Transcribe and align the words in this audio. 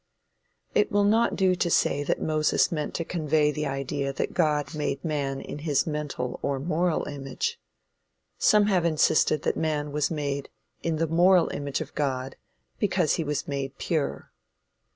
It 0.73 0.91
will 0.91 1.03
not 1.03 1.35
do 1.35 1.53
to 1.53 1.69
say 1.69 2.01
that 2.05 2.19
Moses 2.19 2.71
meant 2.71 2.95
to 2.95 3.05
convey 3.05 3.51
the 3.51 3.67
idea 3.67 4.11
that 4.11 4.33
God 4.33 4.73
made 4.73 5.05
man 5.05 5.39
in 5.39 5.59
his 5.59 5.85
mental 5.85 6.39
or 6.41 6.59
moral 6.59 7.03
image. 7.03 7.59
Some 8.39 8.65
have 8.65 8.83
insisted 8.83 9.43
that 9.43 9.55
man 9.57 9.91
was 9.91 10.09
made 10.09 10.49
in 10.81 10.95
the 10.95 11.05
moral 11.05 11.49
image 11.49 11.81
of 11.81 11.93
God 11.93 12.35
because 12.79 13.13
he 13.13 13.23
was 13.23 13.47
made 13.47 13.77
pure. 13.77 14.31